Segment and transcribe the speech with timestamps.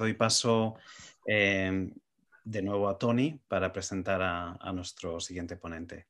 [0.00, 0.74] doy paso
[1.26, 1.90] eh,
[2.44, 6.06] de nuevo a Tony para presentar a, nuestro siguiente ponente.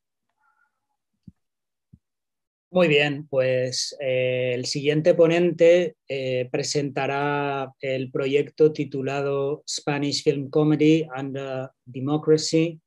[2.71, 11.04] Muy bien, pues eh, el siguiente ponente eh, presentará el proyecto titulado Spanish Film Comedy
[11.18, 12.80] Under Democracy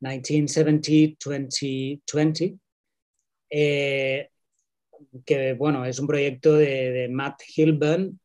[0.00, 2.60] 1970-2020,
[5.24, 8.20] que bueno, es un proyecto de, Matt Hilburn,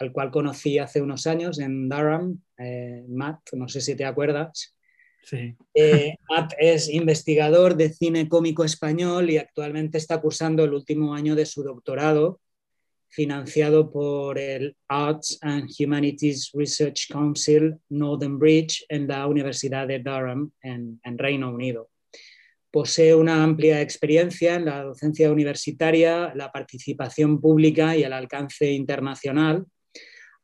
[0.00, 4.76] al cual conocí hace unos años en Durham, eh, Matt, no sé si te acuerdas.
[5.22, 5.56] Sí.
[5.72, 11.34] Eh, Matt es investigador de cine cómico español y actualmente está cursando el último año
[11.34, 12.40] de su doctorado,
[13.08, 20.50] financiado por el Arts and Humanities Research Council Northern Bridge en la Universidad de Durham,
[20.62, 21.90] en Reino Unido.
[22.72, 29.64] Posee una amplia experiencia en la docencia universitaria, la participación pública y el alcance internacional,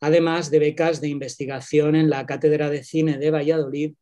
[0.00, 3.94] además de becas de investigación en la Cátedra de Cine de Valladolid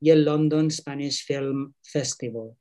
[0.00, 2.52] y el London Spanish Film Festival.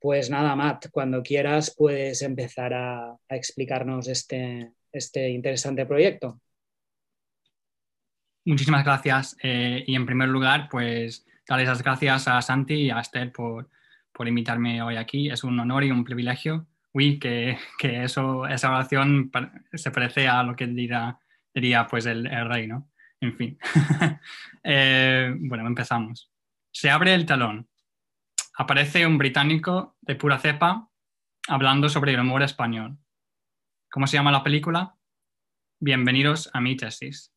[0.00, 6.40] Pues nada, Matt, cuando quieras puedes empezar a, explicarnos este, este, interesante proyecto.
[8.44, 9.36] Muchísimas gracias.
[9.42, 13.70] Eh, y en primer lugar, pues darles las gracias a Santi y a Esther por,
[14.12, 15.30] por invitarme hoy aquí.
[15.30, 16.66] Es un honor y un privilegio.
[16.92, 19.32] Uy, que, que eso, esa oración
[19.72, 21.18] se parece a lo que dirá
[21.54, 22.90] diría pues el, rey, ¿no?
[23.20, 23.58] En fin.
[24.66, 26.32] Eh, bueno, empezamos.
[26.72, 27.68] Se abre el talón.
[28.56, 30.88] Aparece un británico de pura cepa
[31.48, 32.96] hablando sobre el humor español.
[33.90, 34.96] ¿Cómo se llama la película?
[35.80, 37.30] Bienvenidos a mi tesis.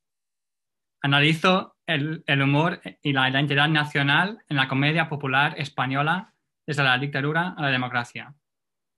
[1.01, 6.33] Analizo el, el, humor y la identidad nacional en la comedia popular española
[6.65, 8.35] desde la dictadura a la democracia.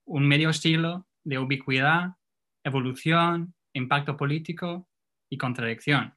[0.06, 2.14] Un medio siglo de ubicuidad,
[2.62, 4.89] evolución, impacto político
[5.30, 6.14] y contradicción.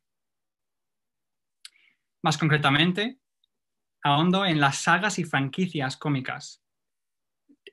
[2.23, 3.19] Más concretamente,
[4.01, 6.63] ahondo en las sagas y franquicias cómicas,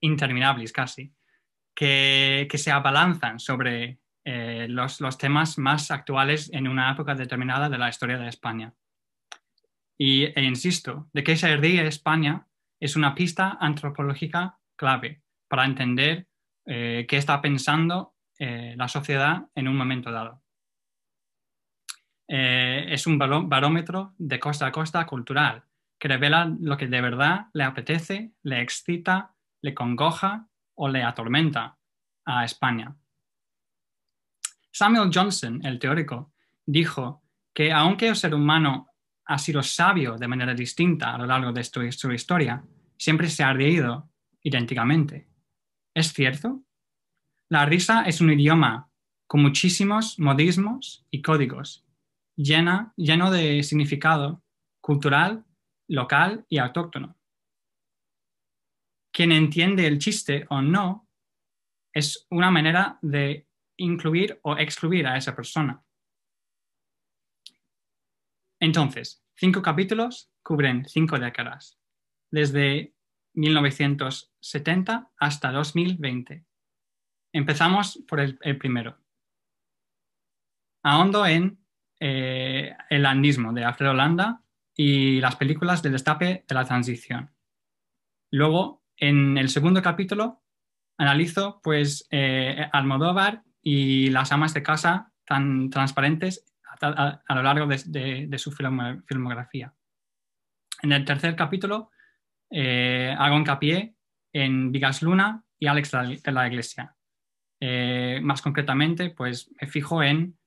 [0.01, 1.13] interminables casi,
[1.75, 7.89] que, se abalanzan sobre eh, los, temas más actuales en una época determinada de la
[7.89, 8.75] historia de España.
[9.97, 12.47] Y, e insisto, de que se ríe España
[12.81, 16.27] es una pista antropológica clave para entender
[16.67, 20.43] eh, qué está pensando eh, la sociedad en un momento dado.
[22.33, 25.65] Eh, es un barómetro de costa a costa cultural
[25.99, 30.47] que revela lo que de verdad le apetece, le excita, le congoja
[30.77, 31.77] o le atormenta
[32.25, 32.95] a España.
[34.71, 36.33] Samuel Johnson, el teórico,
[36.65, 38.87] dijo que aunque el ser humano
[39.25, 42.63] ha sido sabio de manera distinta a lo largo de su, su historia,
[42.97, 44.09] siempre se ha reído
[44.41, 45.29] idénticamente.
[45.93, 46.63] ¿Es cierto?
[47.49, 48.89] La risa es un idioma
[49.27, 51.85] con muchísimos modismos y códigos
[52.43, 54.43] llena, lleno de significado
[54.81, 55.45] cultural,
[55.89, 57.19] local y autóctono.
[59.13, 61.09] Quien entiende el chiste o no
[61.93, 63.47] es una manera de
[63.77, 65.85] incluir o excluir a esa persona.
[68.61, 71.79] Entonces, cinco capítulos cubren cinco décadas,
[72.31, 72.95] desde
[73.35, 76.45] 1970 hasta 2020.
[77.33, 78.99] Empezamos por el, el primero.
[80.83, 81.60] Ahondo en
[82.03, 84.41] eh, el andismo de Alfredo Landa
[84.75, 87.31] y las películas del destape de la transición.
[88.31, 90.43] Luego, en el segundo capítulo,
[90.97, 96.47] analizo pues eh, Almodóvar y las amas de casa tan transparentes
[96.81, 99.75] a, lo largo de, su filmografía.
[100.83, 101.91] En el tercer capítulo
[102.49, 103.95] eh, hago hincapié
[104.33, 105.91] en Vigas Luna y Alex
[106.23, 106.97] de la Iglesia.
[108.23, 110.40] más concretamente, pues me fijo en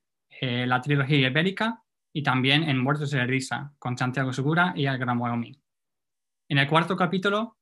[0.46, 1.82] eh, la trilogía ibérica
[2.12, 5.58] y también en Muertos de Risa, con Santiago Segura y el Gran Wyoming.
[6.50, 7.56] En el cuarto capítulo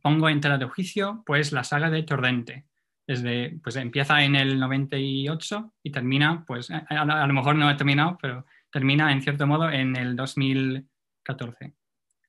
[0.00, 2.66] pongo en tela de juicio pues, la saga de Tordente.
[3.04, 8.16] Desde, pues empieza en el 98 y termina, pues a, lo mejor no he terminado,
[8.22, 11.74] pero termina en cierto modo en el 2014.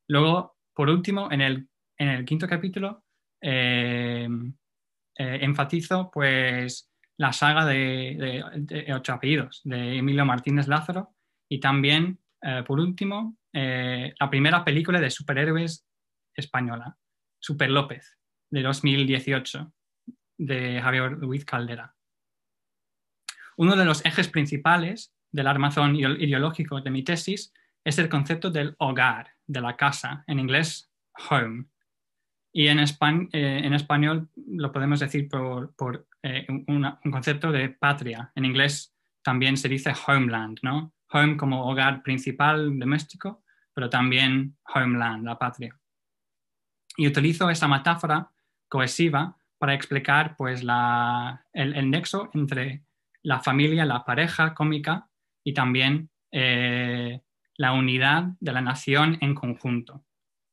[0.07, 3.03] Luego, por último, en el, en el quinto capítulo,
[3.39, 4.27] eh,
[5.15, 6.90] eh, enfatizo pues
[7.21, 8.43] la saga de,
[8.95, 11.13] Ocho Apellidos de Emilio Martínez Lázaro
[11.47, 15.85] y también, eh, por último, eh, la primera película de superhéroes
[16.33, 16.97] española,
[17.37, 18.17] Super López,
[18.49, 19.71] de 2018,
[20.39, 21.93] de Javier Luis Caldera.
[23.55, 27.53] Uno de los ejes principales del armazón ideológico de mi tesis
[27.83, 30.91] es el concepto del hogar, de la casa, en inglés
[31.29, 31.65] home.
[32.51, 32.87] Y en, eh,
[33.63, 38.93] en español lo podemos decir por, eh, un, concepto de patria, en inglés
[39.23, 40.93] también se dice homeland, ¿no?
[41.11, 43.43] Home como hogar principal doméstico,
[43.73, 45.77] pero también homeland, la patria.
[46.97, 48.29] Y utilizo esa metáfora
[48.67, 50.61] cohesiva para explicar pues,
[51.53, 52.83] el, nexo entre
[53.23, 55.07] la familia, la pareja cómica
[55.43, 57.21] y también eh,
[57.57, 60.03] la unidad de la nación en conjunto.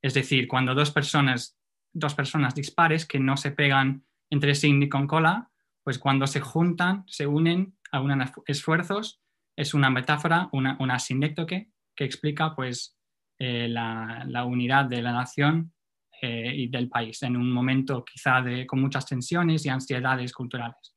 [0.03, 1.58] Es decir, cuando dos personas,
[1.99, 5.51] dos personas dispares que no se pegan entre sí ni con cola,
[5.83, 9.23] pues cuando se juntan, se unen, a unos esfuerzos,
[9.57, 12.97] es una metáfora, una, una que explica pues,
[13.39, 15.73] eh, la, unidad de la nación
[16.21, 20.95] eh, y del país en un momento quizá de, con muchas tensiones y ansiedades culturales.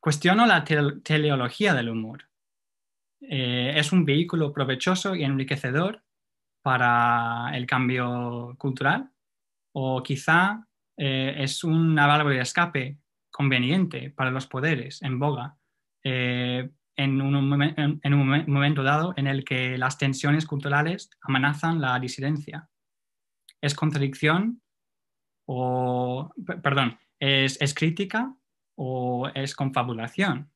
[0.00, 2.28] Cuestiono la teleología del humor.
[3.20, 6.02] Eh, es un vehículo provechoso y enriquecedor
[6.62, 9.10] para el cambio cultural
[9.74, 10.66] o quizá
[10.96, 12.98] eh, es una válvula de escape
[13.30, 15.56] conveniente para los poderes en boga
[16.04, 17.62] eh, en, un,
[18.02, 22.68] en, un, momento dado en el que las tensiones culturales amenazan la disidencia.
[23.60, 24.62] ¿Es contradicción
[25.46, 26.32] o,
[26.62, 28.36] perdón, es, es crítica
[28.76, 30.50] o es confabulación?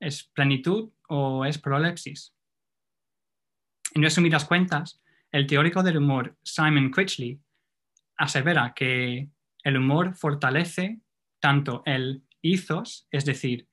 [0.00, 2.34] ¿Es plenitud o es prolepsis?
[3.94, 5.02] En resumidas cuentas,
[5.36, 7.38] el teórico del humor Simon Critchley
[8.16, 9.28] asevera que
[9.62, 11.00] el humor fortalece
[11.40, 13.68] tanto el ethos, es decir,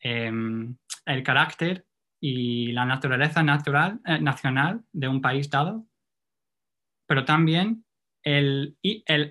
[0.00, 0.76] em,
[1.06, 1.84] el carácter
[2.20, 5.88] y la naturaleza natural, eh, nacional de un país dado,
[7.08, 7.84] pero también
[8.22, 9.28] el, el.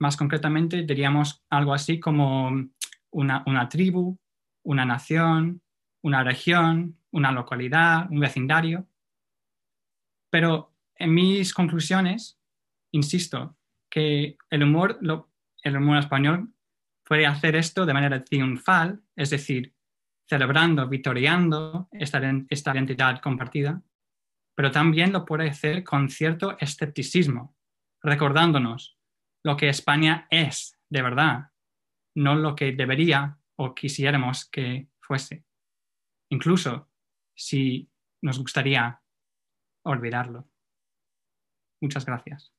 [0.00, 2.50] Más concretamente, diríamos algo así como
[3.10, 4.18] una, una tribu,
[4.64, 5.62] una nación,
[6.02, 8.88] una región, una localidad, un vecindario.
[10.30, 12.38] Pero en mis conclusiones,
[12.92, 13.56] insisto,
[13.90, 14.98] que el humor,
[15.62, 16.52] el humor español
[17.04, 19.74] puede hacer esto de manera triunfal, es decir,
[20.28, 23.82] celebrando, victoriando esta, esta identidad compartida,
[24.54, 27.56] pero también lo puede hacer con cierto escepticismo,
[28.02, 28.96] recordándonos
[29.42, 31.50] lo que España es de verdad,
[32.14, 35.44] no lo que debería o quisiéramos que fuese,
[36.30, 36.90] incluso
[37.34, 37.90] si
[38.22, 39.00] nos gustaría
[39.82, 40.48] olvidarlo.
[41.80, 42.52] Muchas gracias.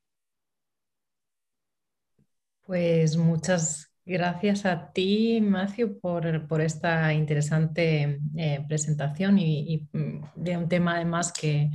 [2.65, 10.69] Pues muchas gracias a ti, Macio, por, esta interesante eh, presentación y, mm, de un
[10.69, 11.69] tema además que,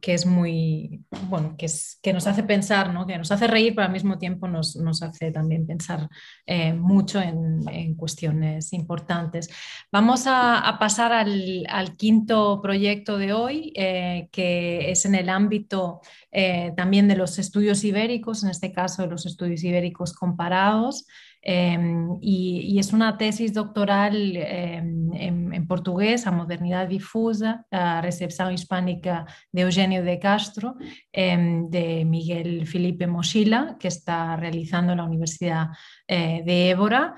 [0.00, 3.06] que es muy, bueno, que, es, que nos hace pensar, ¿no?
[3.06, 6.08] que nos hace reír, pero al mismo tiempo nos, nos hace también pensar
[6.46, 9.48] eh, mucho en, en, cuestiones importantes.
[9.90, 16.00] Vamos a, pasar al, al, quinto proyecto de hoy, eh, que es en el ámbito
[16.30, 21.06] eh, también de los estudios ibéricos, en este caso de los estudios ibéricos comparados.
[21.44, 29.26] Em, y, es una tesis doctoral em, en, portugués, a modernidad difusa, a recepción hispánica
[29.50, 30.76] de Eugenio de Castro,
[31.12, 35.68] em, de Miguel Felipe Mochila, que está realizando en la Universidad
[36.06, 37.14] eh, de Évora.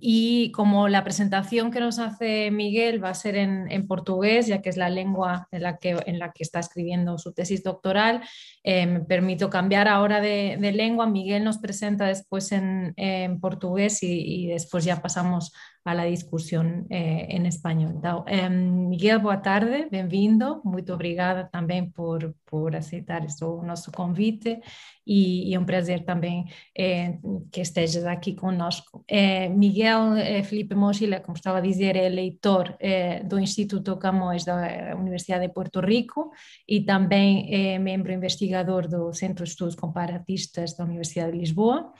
[0.00, 4.68] y como la presentación que nos hace Miguel va a ser en, portugués, ya que
[4.68, 8.22] es la lengua en la que, en la que está escribiendo su tesis doctoral,
[8.64, 11.06] me permito cambiar ahora de, lengua.
[11.06, 12.94] Miguel nos presenta después en
[13.24, 15.52] en portugués y, después ya pasamos
[15.84, 18.00] a la discusión eh, en español.
[18.26, 20.60] Em, Miguel, boa tarde, bem-vindo.
[20.64, 24.60] Muito obrigada também por, por aceitar o nosso convite
[25.04, 26.46] e, é um prazer também
[26.78, 27.18] eh,
[27.50, 29.04] que estejas aqui conosco.
[29.08, 32.76] Eh, Miguel Felipe Mochila, como estava a dizer, é leitor
[33.24, 36.30] do Instituto Camões da Universidade de Porto Rico
[36.68, 41.92] e também é membro investigador do Centro de Estudos Comparatistas da Universidade de Lisboa.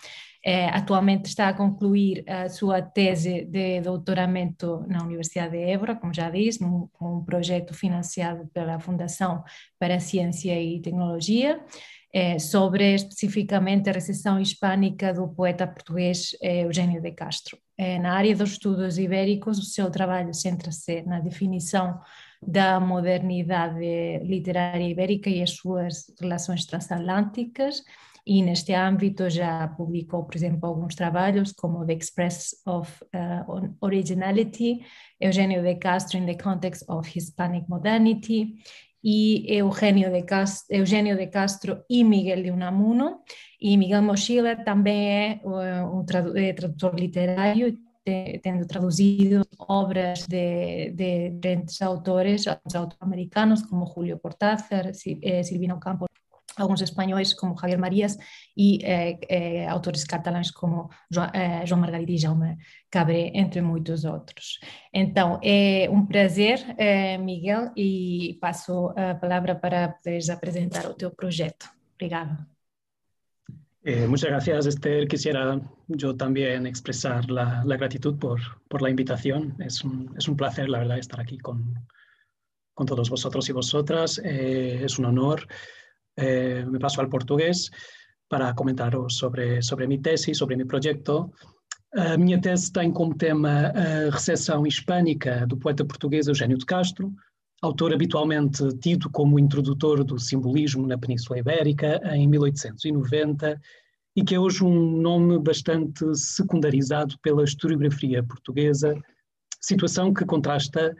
[0.44, 6.12] É, atualmente está a concluir a sua tese de doutoramento na Universidade de Évora, como
[6.12, 9.44] já disse, num, um projeto financiado pela Fundação
[9.78, 11.60] para Ciência e Tecnologia,
[12.12, 17.56] é, sobre especificamente a recessão hispânica do poeta português é, Eugênio de Castro.
[18.00, 21.98] Na área dos estudos ibéricos, o seu trabalho centra-se na definição
[22.40, 27.82] da modernidade literária ibérica e as suas relações transatlânticas,
[28.24, 34.80] e neste âmbito já publicou, por exemplo, alguns trabalhos como The Express of uh, Originality,
[35.20, 38.54] Eugenio de Castro in the Context of Hispanic Modernity
[39.02, 43.22] e Eugenio de Castro, Eugenio de Castro e Miguel de Unamuno.
[43.60, 46.04] E Miguel Mochila também é uh, um
[46.36, 54.90] é tradutor literário, tendo traduzido obras de, de diferentes autores, autores americanos como Julio Cortázar,
[55.22, 56.08] eh, Silvino Campos
[56.56, 58.16] alguns espanhóis como Javier Marías
[58.56, 62.56] e eh, eh, autores catalães como João, eh, João Margarida Jaume
[62.90, 64.60] Cabré, entre muitos outros.
[64.92, 71.10] Então, é um prazer, eh, Miguel, e passo a palavra para poderes apresentar o teu
[71.10, 71.68] projeto.
[71.94, 72.46] Obrigada.
[73.84, 75.08] Eh, muchas gracias, Esther.
[75.08, 79.56] Quisiera yo también expresar la, la gratitud por, por, la invitación.
[79.58, 81.74] Es un, es un, placer, la verdad, estar aquí con,
[82.74, 84.20] con todos vosotros y vosotras.
[84.24, 85.48] Eh, es un honor.
[86.16, 87.70] Eh, me paso al português
[88.28, 91.32] para comentaros sobre, sobre mi tese, sobre mi projeto.
[91.94, 97.12] A minha tese tem como tema a recepção hispânica do poeta português Eugênio de Castro,
[97.60, 103.60] autor habitualmente tido como introdutor do simbolismo na Península Ibérica em 1890
[104.16, 108.94] e que é hoje um nome bastante secundarizado pela historiografia portuguesa,
[109.60, 110.94] situação que contrasta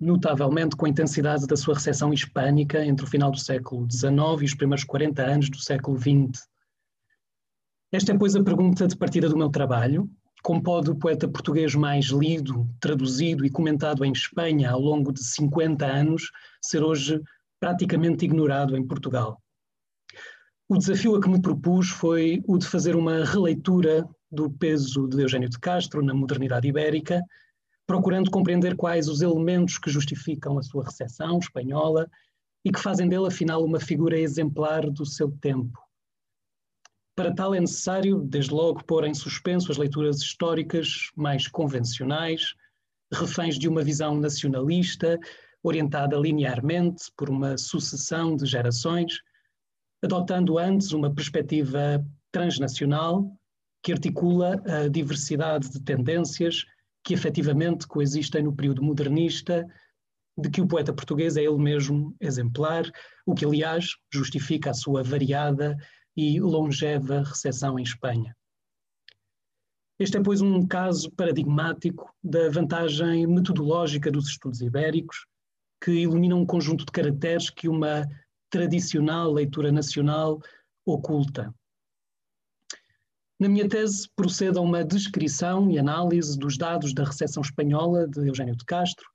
[0.00, 4.44] notavelmente com a intensidade da sua recepção hispânica entre o final do século XIX e
[4.44, 6.46] os primeiros 40 anos do século XX.
[7.90, 10.08] Esta é, pois, a pergunta de partida do meu trabalho.
[10.42, 15.24] Como pode o poeta português mais lido, traduzido e comentado em Espanha ao longo de
[15.24, 16.30] 50 anos
[16.62, 17.20] ser hoje
[17.58, 19.42] praticamente ignorado em Portugal?
[20.68, 25.22] O desafio a que me propus foi o de fazer uma releitura do peso de
[25.22, 27.22] Eugênio de Castro na modernidade ibérica
[27.88, 32.06] procurando compreender quais os elementos que justificam a sua recepção espanhola
[32.62, 35.80] e que fazem dele, afinal, uma figura exemplar do seu tempo.
[37.16, 42.54] Para tal é necessário, desde logo, pôr em suspenso as leituras históricas mais convencionais,
[43.10, 45.18] reféns de uma visão nacionalista,
[45.62, 49.14] orientada linearmente por uma sucessão de gerações,
[50.04, 53.32] adotando antes uma perspectiva transnacional
[53.82, 56.66] que articula a diversidade de tendências
[57.08, 59.66] que efetivamente coexistem no período modernista,
[60.36, 62.84] de que o poeta português é ele mesmo exemplar,
[63.24, 65.74] o que, aliás, justifica a sua variada
[66.14, 68.36] e longeva recepção em Espanha.
[69.98, 75.24] Este é, pois, um caso paradigmático da vantagem metodológica dos estudos ibéricos,
[75.82, 78.06] que ilumina um conjunto de caracteres que uma
[78.50, 80.42] tradicional leitura nacional
[80.84, 81.54] oculta.
[83.40, 88.26] Na minha tese, procedo a uma descrição e análise dos dados da recepção espanhola de
[88.26, 89.06] Eugênio de Castro,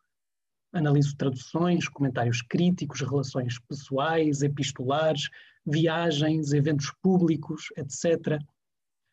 [0.72, 5.30] analiso traduções, comentários críticos, relações pessoais, epistolares,
[5.66, 8.40] viagens, eventos públicos, etc.,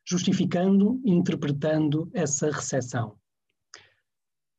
[0.09, 3.17] justificando interpretando essa recepção.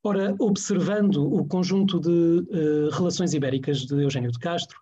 [0.03, 4.77] Ora, observando o conjunto de uh, relações ibéricas de Eugênio de Castro,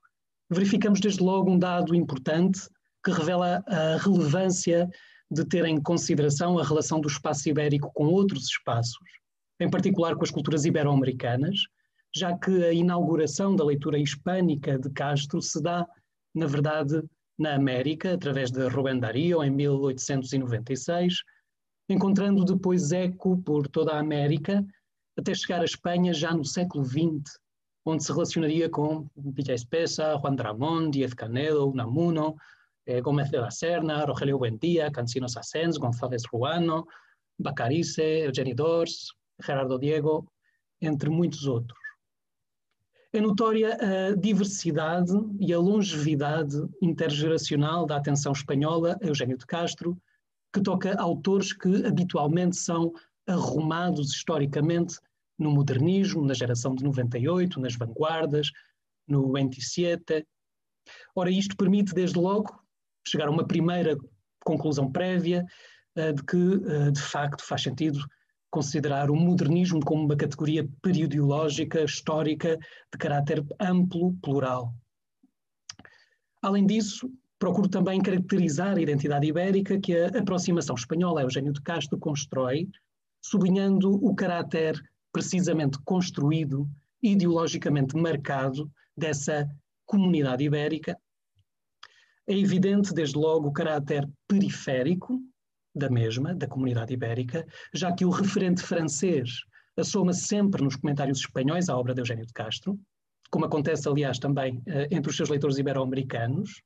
[0.50, 2.60] verificamos desde logo um dado importante
[3.04, 4.90] que revela a relevância
[5.32, 8.98] de ter em consideração a relação do espaço ibérico com outros espaços,
[9.60, 11.60] em particular com as culturas ibero-americanas,
[12.16, 15.88] já que a inauguração da leitura hispânica de Castro se dá,
[16.34, 17.04] na verdade,
[17.38, 21.16] na América, através de Rubén Darío, em 1896,
[21.88, 24.66] encontrando depois eco por toda a América,
[25.18, 27.40] até chegar à Espanha já no século XX,
[27.86, 32.36] onde se relacionaria com Villa Espesa, Juan Dramón, Diez Canedo, Unamuno,
[32.90, 36.88] eh, Gómez de la Serna, Rogelio Buendía, Cancinos Asens, González Ruano,
[37.38, 40.28] Bacarice, Eugeni Dors, Gerardo Diego,
[40.82, 41.78] entre muitos outros.
[43.14, 49.96] É notória a diversidade e a longevidade intergeracional da atenção espanhola a Eugênio de Castro,
[50.52, 52.92] que toca autores que habitualmente são
[53.28, 55.00] arrumados historicamente
[55.38, 58.52] no modernismo, na geração de 98, nas vanguardas,
[59.08, 60.26] no 27.
[61.16, 62.60] Ora, isto permite, desde logo,
[63.10, 63.98] chegar a uma primeira
[64.44, 65.46] conclusão prévia
[65.98, 68.00] uh, de que, uh, de facto, faz sentido
[68.50, 74.74] considerar o modernismo como uma categoria periodiológica, histórica, de caráter amplo, plural.
[76.42, 81.98] Além disso, procuro também caracterizar a identidade ibérica que a aproximação espanhola Eugênio de Castro
[82.00, 82.68] constrói,
[83.22, 86.68] sublinhando o caráter precisamente construído,
[87.02, 89.48] ideologicamente marcado dessa
[89.86, 90.98] comunidade ibérica
[92.30, 95.20] é evidente, desde logo, o caráter periférico
[95.74, 97.44] da mesma, da comunidade ibérica,
[97.74, 99.42] já que o referente francês
[99.76, 102.80] assoma sempre nos comentários espanhóis à obra de Eugênio de Castro,
[103.32, 106.62] como acontece, aliás, também eh, entre os seus leitores ibero-americanos.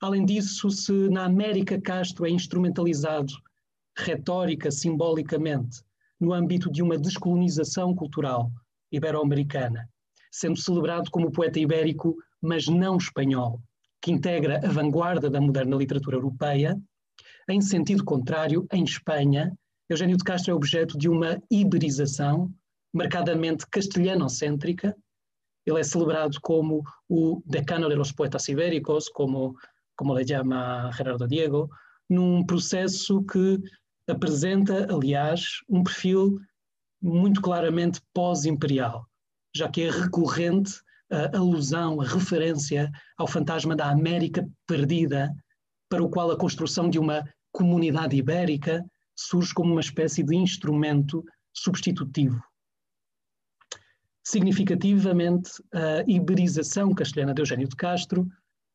[0.00, 3.32] Além disso, se na América Castro é instrumentalizado
[3.96, 5.82] retórica, simbolicamente,
[6.18, 8.50] no âmbito de uma descolonização cultural
[8.90, 9.88] ibero-americana,
[10.32, 13.60] sendo celebrado como poeta ibérico, mas não espanhol,
[14.04, 16.78] que integra a vanguarda da moderna literatura europeia.
[17.48, 19.50] Em sentido contrário, em Espanha,
[19.88, 22.52] Eugênio de Castro é objeto de uma iberização
[22.92, 24.94] marcadamente castelhanocêntrica,
[25.64, 29.56] Ele é celebrado como o decano de los poetas ibéricos, como,
[29.96, 31.70] como lhe chama Gerardo Diego,
[32.10, 33.58] num processo que
[34.06, 36.38] apresenta, aliás, um perfil
[37.00, 39.06] muito claramente pós-imperial,
[39.56, 40.74] já que é recorrente
[41.14, 45.34] a alusão, a referência ao fantasma da América perdida,
[45.88, 48.84] para o qual a construção de uma comunidade ibérica
[49.16, 52.42] surge como uma espécie de instrumento substitutivo.
[54.26, 58.26] Significativamente, a iberização castelhana de Eugênio de Castro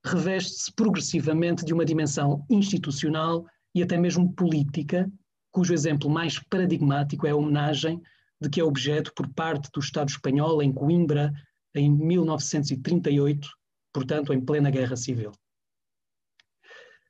[0.06, 5.12] reveste-se progressivamente de uma dimensão institucional e até mesmo política,
[5.52, 8.02] cujo exemplo mais paradigmático é a homenagem
[8.40, 11.34] de que é objeto por parte do Estado espanhol em Coimbra
[11.76, 13.50] em 1938,
[13.94, 15.32] portanto, em plena Guerra Civil.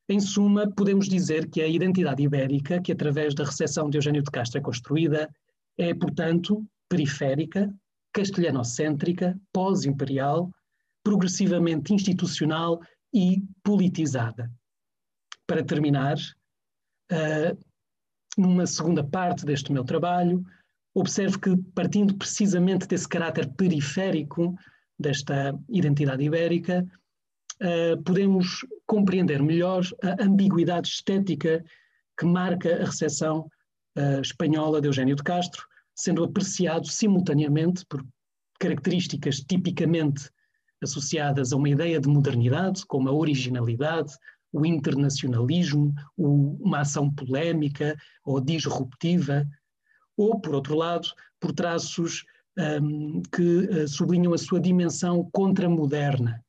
[0.08, 4.32] Em suma, podemos dizer que a identidade ibérica, que através da recepção de Eugênio de
[4.32, 5.30] Castro é construída,
[5.78, 7.72] é, portanto, periférica,
[8.12, 10.50] castelhanocêntrica, pós-imperial,
[11.04, 12.82] progressivamente institucional
[13.14, 14.52] e politizada.
[15.46, 16.18] Para terminar,
[17.12, 17.58] uh,
[18.38, 20.44] numa segunda parte deste meu trabalho,
[20.94, 24.56] observo que, partindo precisamente desse caráter periférico
[24.98, 26.86] desta identidade ibérica,
[27.62, 31.64] uh, podemos compreender melhor a ambiguidade estética
[32.18, 33.50] que marca a recepção
[33.98, 35.64] uh, espanhola de Eugênio de Castro,
[35.96, 38.06] sendo apreciado simultaneamente por
[38.60, 40.30] características tipicamente
[40.82, 44.14] associadas a uma ideia de modernidade, como a originalidade,
[44.52, 49.46] o internacionalismo, o, uma ação polémica ou disruptiva,
[50.20, 51.08] ou, por outro lado,
[51.40, 52.26] por traços
[52.58, 56.44] um, que uh, sublinham a sua dimensão contramoderna,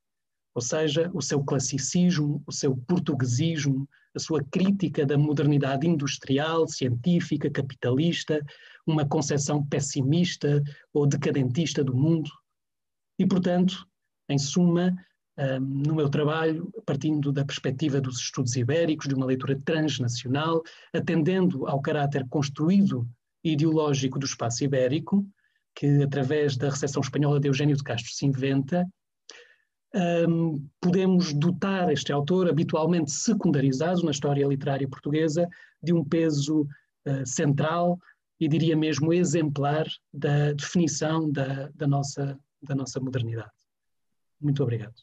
[0.52, 7.48] ou seja, o seu classicismo, o seu portuguesismo, a sua crítica da modernidade industrial, científica,
[7.48, 8.44] capitalista,
[8.84, 10.60] uma concepção pessimista
[10.92, 12.28] ou decadentista do mundo.
[13.20, 13.86] E, portanto,
[14.28, 14.92] em suma,
[15.38, 20.60] um, no meu trabalho, partindo da perspectiva dos estudos ibéricos, de uma leitura transnacional,
[20.92, 23.08] atendendo ao caráter construído
[23.42, 25.26] ideológico do espaço ibérico,
[25.74, 28.86] que através da recepção espanhola de Eugênio de Castro se inventa,
[30.28, 35.48] um, podemos dotar este autor, habitualmente secundarizado na história literária portuguesa,
[35.82, 36.62] de um peso
[37.06, 37.98] uh, central
[38.38, 43.50] e diria mesmo exemplar da definição da, da, nossa, da nossa modernidade.
[44.40, 44.94] Muito obrigado.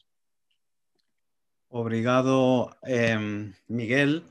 [1.70, 3.18] Obrigado, eh,
[3.70, 4.24] Miguel.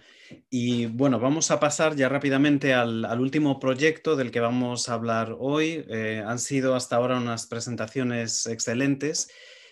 [0.51, 5.37] Y bueno, vamos a pasar ya rápidamente al, último proyecto del que vamos a hablar
[5.39, 5.85] hoy.
[5.89, 9.29] Eh, han sido hasta ahora unas presentaciones excelentes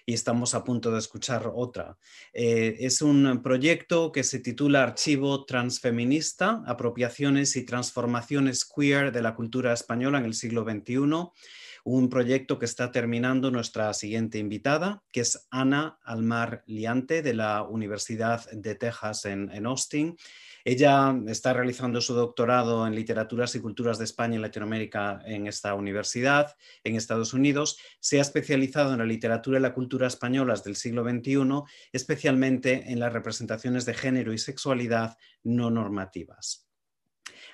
[0.06, 1.96] y estamos a punto de escuchar otra.
[2.32, 9.34] Eh, es un proyecto que se titula Archivo Transfeminista, Apropiaciones y Transformaciones Queer de la
[9.34, 11.30] Cultura Española en el siglo XXI.
[11.86, 17.62] Un proyecto que está terminando nuestra siguiente invitada, que es Ana Almar Liante de la
[17.62, 20.16] Universidad de Texas en, Austin.
[20.64, 25.74] Ella está realizando su doctorado en Literaturas y Culturas de España y Latinoamérica en esta
[25.74, 27.78] universidad, en Estados Unidos.
[28.00, 32.98] Se ha especializado en la literatura y la cultura españolas del siglo XXI, especialmente en
[32.98, 36.64] las representaciones de género y sexualidad no normativas.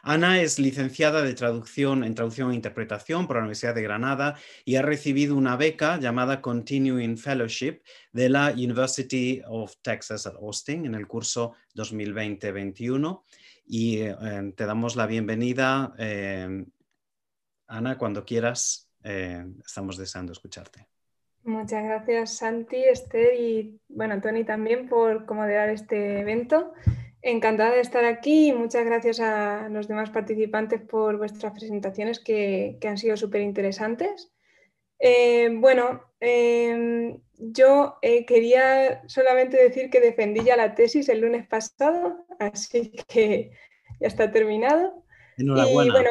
[0.03, 4.77] Ana es licenciada de traducción en traducción e interpretación por la Universidad de Granada y
[4.77, 7.81] ha recibido una beca llamada Continuing Fellowship
[8.13, 13.23] de la University of Texas at Austin en el curso 2020-21.
[13.67, 14.15] Y eh,
[14.57, 16.65] te damos la bienvenida, eh,
[17.67, 18.91] Ana, cuando quieras.
[19.03, 20.87] Eh, estamos deseando escucharte.
[21.45, 26.73] Muchas gracias, Santi, Esther y bueno, Tony también por moderar este evento.
[27.23, 32.79] Encantada de estar aquí y muchas gracias a los demás participantes por vuestras presentaciones que,
[32.81, 34.33] que han sido súper interesantes.
[35.01, 41.47] Eh, bueno, eh, yo eh, quería solamente decir que defendí ya la tesis el lunes
[41.47, 43.51] pasado, así que
[43.99, 45.05] ya está terminado.
[45.39, 45.89] Enhorabuena.
[45.89, 46.11] Y bueno,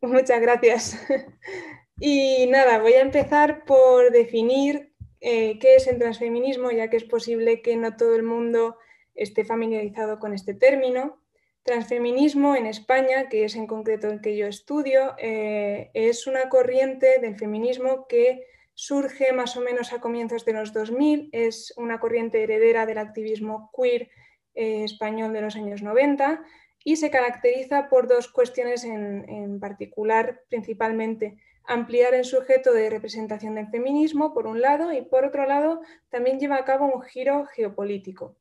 [0.00, 0.98] muchas gracias.
[2.00, 7.62] y nada, voy a empezar por definir qué es el transfeminismo, ya que es posible
[7.62, 8.76] que no todo el mundo
[9.14, 11.18] esté familiarizado con este término.
[11.62, 17.20] Transfeminismo en España, que es en concreto el que yo estudio, eh, es una corriente
[17.20, 22.42] del feminismo que surge más o menos a comienzos de los 2000, es una corriente
[22.42, 24.10] heredera del activismo queer
[24.54, 26.42] eh, español de los años 90
[26.84, 33.54] y se caracteriza por dos cuestiones en, en particular, principalmente ampliar el sujeto de representación
[33.54, 37.46] del feminismo, por un lado, y por otro lado, también lleva a cabo un giro
[37.46, 38.36] geopolítico.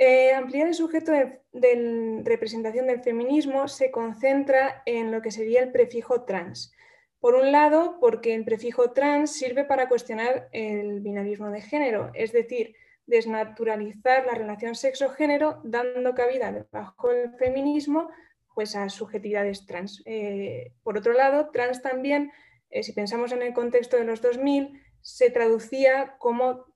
[0.00, 5.72] Eh, ampliar el sujeto de, representación del feminismo se concentra en lo que sería el
[5.72, 6.72] prefijo trans.
[7.18, 12.30] Por un lado, porque el prefijo trans sirve para cuestionar el binarismo de género, es
[12.30, 18.08] decir, desnaturalizar la relación sexo-género dando cabida bajo el feminismo
[18.54, 20.00] pues, a subjetividades trans.
[20.06, 22.30] Eh, por otro lado, trans también,
[22.70, 26.66] eh, si pensamos en el contexto de los 2000, se traducía como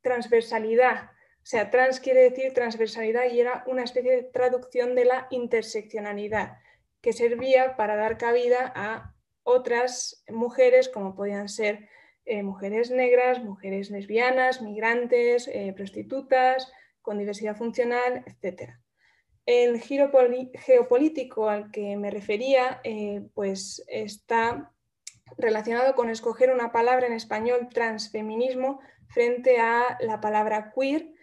[0.00, 1.10] transversalidad.
[1.46, 6.58] O sea, trans quiere decir transversalidad y era una especie de traducción de la interseccionalidad
[7.00, 11.88] que servía para dar cabida a otras mujeres como podían ser
[12.24, 18.72] eh, mujeres negras, mujeres lesbianas, migrantes, eh, prostitutas, con diversidad funcional, etc.
[19.44, 20.10] El giro
[20.52, 24.72] geopolítico al que me refería eh, pues está
[25.38, 31.14] relacionado con escoger una palabra en español transfeminismo frente a la palabra queer.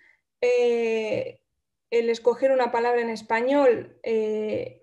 [0.44, 3.98] El escoger una palabra en español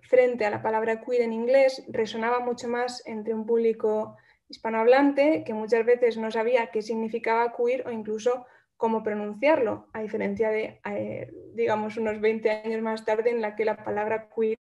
[0.01, 4.17] frente a la palabra queer en inglés resonaba mucho más entre un público
[4.51, 8.45] hispanohablante que muchas veces no sabía qué significaba queer o incluso
[8.81, 13.63] cómo pronunciarlo, a diferencia de, eh, digamos, unos 20 años más tarde en la que
[13.63, 14.57] la palabra queer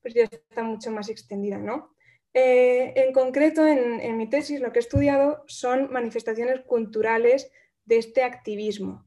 [0.00, 1.58] pues ya está mucho más extendida.
[1.58, 1.92] ¿no?
[2.32, 7.50] Eh, en concreto, en, mi tesis lo que he estudiado son manifestaciones culturales
[7.84, 9.04] de este activismo.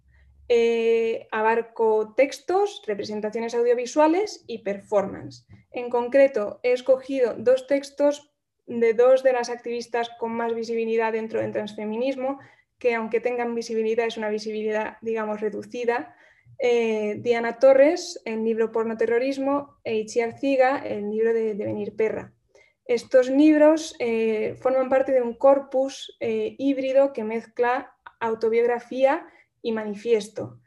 [0.54, 5.48] Eh, abarco textos, representaciones audiovisuales y performance.
[5.72, 8.34] En concreto, he escogido dos textos
[8.66, 12.38] de dos de las activistas con más visibilidad dentro del transfeminismo,
[12.80, 16.18] que aunque tengan visibilidad es una visibilidad, digamos, reducida.
[16.60, 22.34] Eh, Diana Torres, el libro Porno Terrorismo, e Ichi Arciga, el libro de, Venir Perra.
[22.84, 29.26] Estos libros eh, forman parte de un corpus híbrido que mezcla autobiografía
[29.62, 30.60] y manifiesto.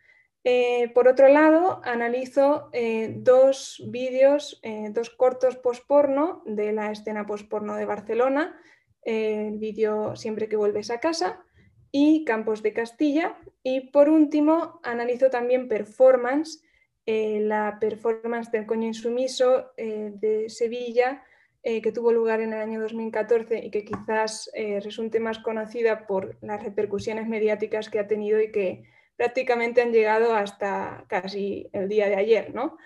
[0.47, 7.25] Eh, por otro lado, analizo eh, dos vídeos, eh, dos cortos post-porno de la escena
[7.25, 8.61] post-porno de Barcelona,
[9.03, 11.43] el vídeo Siempre que vuelves a casa
[11.91, 13.39] y Campos de Castilla.
[13.63, 16.63] Y por último, analizo también performance,
[17.07, 21.23] la performance del coño insumiso de Sevilla,
[21.65, 24.51] que tuvo lugar en el año 2014 y que quizás
[24.83, 28.85] resulte más conocida por las repercusiones mediáticas que ha tenido y que
[29.17, 32.55] prácticamente han llegado hasta casi el día de ayer.
[32.55, 32.77] ¿no?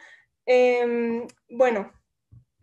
[0.46, 1.92] Em, bueno,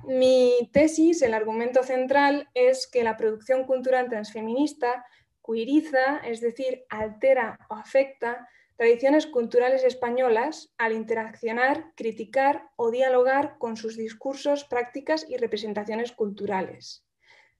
[0.05, 5.05] mi tesis, el argumento central es que la producción cultural transfeminista
[5.45, 8.47] queeriza, es decir, altera o afecta
[8.77, 17.05] tradiciones culturales españolas al interaccionar, criticar o dialogar con sus discursos, prácticas y representaciones culturales.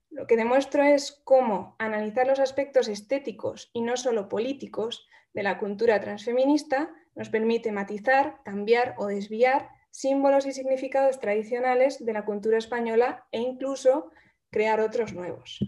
[0.09, 5.57] Lo que demuestro es cómo analizar los aspectos estéticos y no solo políticos de la
[5.57, 12.57] cultura transfeminista nos permite matizar, cambiar o desviar símbolos y significados tradicionales de la cultura
[12.57, 14.11] española e incluso
[14.51, 15.59] crear otros nuevos.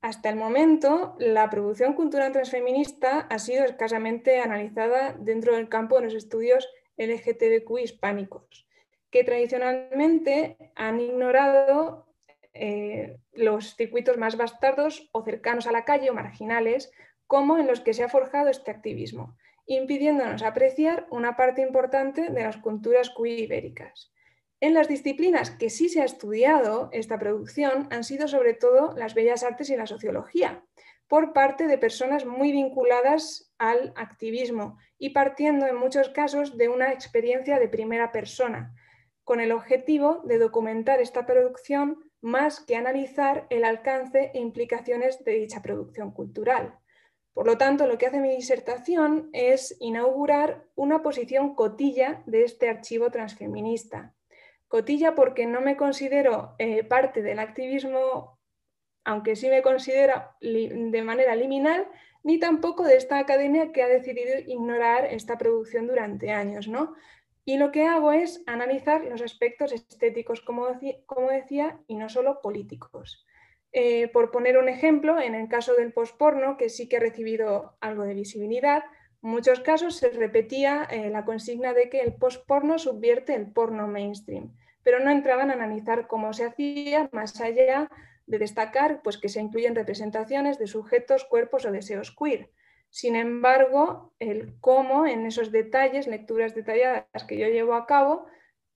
[0.00, 6.04] Hasta el momento, la producción cultural transfeminista ha sido escasamente analizada dentro del campo de
[6.04, 8.68] los estudios LGTBQ hispánicos,
[9.10, 12.06] que tradicionalmente han ignorado
[12.54, 16.92] eh, los circuitos más bastardos o cercanos a la calle o marginales
[17.26, 22.42] como en los que se ha forjado este activismo, impidiéndonos apreciar una parte importante de
[22.42, 24.12] las culturas queer ibéricas.
[24.60, 29.14] En las disciplinas que sí se ha estudiado esta producción han sido sobre todo las
[29.14, 30.64] bellas artes y la sociología,
[31.06, 36.92] por parte de personas muy vinculadas al activismo y partiendo en muchos casos de una
[36.92, 38.74] experiencia de primera persona,
[39.22, 45.34] con el objetivo de documentar esta producción más que analizar el alcance e implicaciones de
[45.34, 46.78] dicha producción cultural.
[47.32, 52.68] Por lo tanto, lo que hace mi disertación es inaugurar una posición cotilla de este
[52.68, 54.16] archivo transfeminista.
[54.68, 58.38] Cotilla porque no me considero eh, parte del activismo,
[59.04, 61.88] aunque sí me considero de manera liminal,
[62.22, 66.68] ni tampoco de esta academia que ha decidido ignorar esta producción durante años.
[66.68, 66.94] ¿no?
[67.46, 70.66] Y lo que hago es analizar los aspectos estéticos, como,
[71.06, 73.24] como decía, y no solo políticos.
[73.72, 77.76] Eh, por poner un ejemplo, en el caso del postporno, que sí que ha recibido
[77.80, 78.82] algo de visibilidad,
[79.20, 84.54] muchos casos se repetía eh, la consigna de que el postporno subvierte el porno mainstream,
[84.82, 87.90] pero no entraban a analizar cómo se hacía más allá
[88.26, 92.50] de destacar pues, que se incluyen representaciones de sujetos, cuerpos o deseos queer.
[92.90, 98.26] Sin embargo, el cómo en esos detalles, lecturas detalladas que yo llevo a cabo,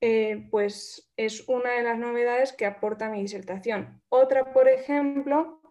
[0.01, 4.03] eh, pues es una de las novedades que aporta mi disertación.
[4.09, 5.62] Otra, por ejemplo,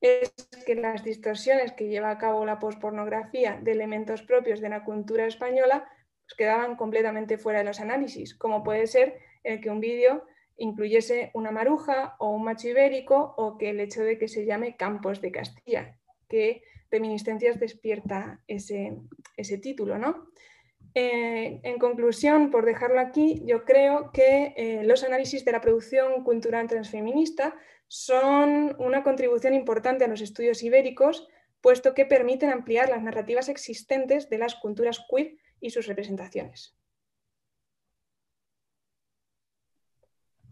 [0.00, 0.32] es
[0.66, 5.26] que las distorsiones que lleva a cabo la pospornografía de elementos propios de la cultura
[5.26, 5.88] española
[6.24, 10.24] pues quedaban completamente fuera de los análisis, como puede ser el que un vídeo
[10.58, 14.76] incluyese una maruja o un macho ibérico o que el hecho de que se llame
[14.76, 15.96] Campos de Castilla,
[16.28, 19.98] que Reminiscencias despierta ese, título.
[19.98, 20.28] ¿no?
[20.94, 26.24] Eh, en conclusión, por dejarlo aquí, yo creo que eh, los análisis de la producción
[26.24, 27.54] cultural transfeminista
[27.88, 31.26] son una contribución importante a los estudios ibéricos,
[31.60, 36.77] puesto que permiten ampliar las narrativas existentes de las culturas queer y sus representaciones.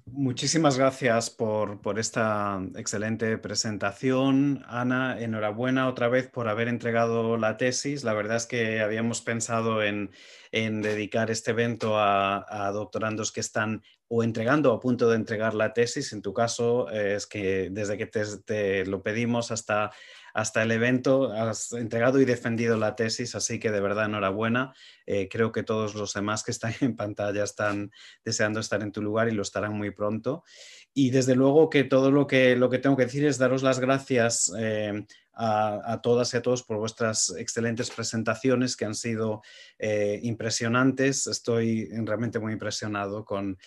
[0.09, 4.65] Muchísimas gracias por, esta excelente presentación.
[4.69, 8.05] Ana, enhorabuena otra vez por haber entregado la tesis.
[8.05, 10.11] La verdad es que habíamos pensado en,
[10.53, 15.73] dedicar este evento a, doctorandos que están o entregando o a punto de entregar la
[15.73, 16.13] tesis.
[16.13, 19.91] En tu caso, eh, es que desde que te lo pedimos hasta
[20.37, 24.75] hasta el evento has entregado y defendido la tesis, así que de verdad enhorabuena.
[25.07, 27.91] Eh, creo que todos los demás que están en pantalla están
[28.23, 30.45] deseando estar en tu lugar y lo estarán muy pronto.
[30.93, 33.81] Y desde luego que todo lo que, lo que tengo que decir es daros las
[33.81, 34.53] gracias.
[34.59, 39.43] Eh, a, todas y a todos por vuestras excelentes presentaciones que han sido
[39.79, 41.27] eh, impresionantes.
[41.27, 43.59] Estoy realmente muy impresionado con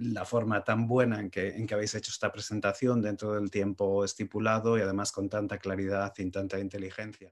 [0.00, 4.04] la forma tan buena en que, en que habéis hecho esta presentación dentro del tiempo
[4.04, 7.30] estipulado y además con tanta claridad y tanta inteligencia.